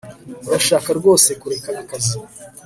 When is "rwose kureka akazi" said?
0.99-2.17